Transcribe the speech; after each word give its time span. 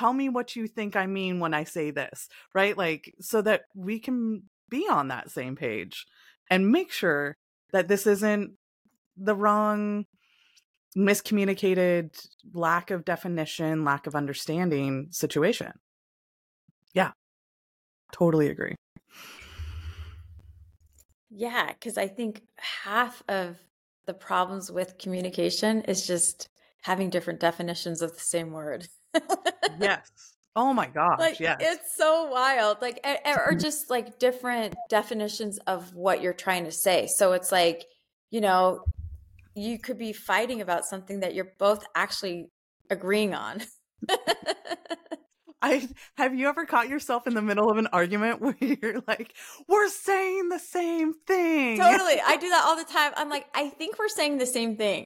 tell 0.00 0.12
me 0.14 0.30
what 0.30 0.56
you 0.56 0.66
think 0.66 0.96
I 0.96 1.06
mean 1.06 1.40
when 1.40 1.52
I 1.52 1.64
say 1.64 1.90
this, 1.90 2.28
right? 2.54 2.76
Like, 2.76 3.14
so 3.20 3.42
that 3.42 3.64
we 3.74 3.98
can 3.98 4.44
be 4.70 4.86
on 4.88 5.08
that 5.08 5.30
same 5.30 5.56
page 5.56 6.06
and 6.48 6.72
make 6.72 6.90
sure 6.90 7.36
that 7.72 7.86
this 7.86 8.06
isn't 8.06 8.52
the 9.18 9.34
wrong, 9.34 10.06
miscommunicated, 10.96 12.18
lack 12.54 12.90
of 12.90 13.04
definition, 13.04 13.84
lack 13.84 14.06
of 14.06 14.14
understanding 14.14 15.08
situation. 15.10 15.72
Yeah, 16.94 17.10
totally 18.10 18.48
agree. 18.48 18.76
Yeah, 21.28 21.74
because 21.74 21.98
I 21.98 22.08
think 22.08 22.42
half 22.56 23.22
of 23.28 23.58
the 24.06 24.14
problems 24.14 24.72
with 24.72 24.96
communication 24.98 25.82
is 25.82 26.06
just 26.06 26.48
having 26.82 27.10
different 27.10 27.38
definitions 27.38 28.00
of 28.00 28.14
the 28.14 28.20
same 28.20 28.50
word. 28.50 28.88
Yes. 29.80 30.10
Oh 30.56 30.72
my 30.72 30.86
gosh. 30.94 31.18
Like 31.18 31.40
yes. 31.40 31.58
it's 31.60 31.96
so 31.96 32.26
wild. 32.26 32.78
Like 32.80 33.00
or 33.04 33.10
mm-hmm. 33.14 33.58
just 33.58 33.90
like 33.90 34.18
different 34.18 34.74
definitions 34.88 35.58
of 35.66 35.94
what 35.94 36.22
you're 36.22 36.32
trying 36.32 36.64
to 36.64 36.72
say. 36.72 37.06
So 37.06 37.32
it's 37.32 37.52
like, 37.52 37.84
you 38.30 38.40
know, 38.40 38.84
you 39.54 39.78
could 39.78 39.98
be 39.98 40.12
fighting 40.12 40.60
about 40.60 40.84
something 40.84 41.20
that 41.20 41.34
you're 41.34 41.52
both 41.58 41.84
actually 41.94 42.50
agreeing 42.88 43.34
on. 43.34 43.62
I 45.62 45.86
have 46.16 46.34
you 46.34 46.48
ever 46.48 46.64
caught 46.64 46.88
yourself 46.88 47.26
in 47.26 47.34
the 47.34 47.42
middle 47.42 47.70
of 47.70 47.76
an 47.76 47.86
argument 47.88 48.40
where 48.40 48.56
you're 48.60 49.02
like, 49.06 49.34
we're 49.68 49.88
saying 49.88 50.48
the 50.48 50.58
same 50.58 51.12
thing. 51.26 51.76
Totally. 51.76 52.20
I 52.24 52.36
do 52.36 52.48
that 52.48 52.64
all 52.64 52.76
the 52.76 52.84
time. 52.84 53.12
I'm 53.16 53.28
like, 53.28 53.46
I 53.54 53.68
think 53.68 53.98
we're 53.98 54.08
saying 54.08 54.38
the 54.38 54.46
same 54.46 54.76
thing. 54.76 54.98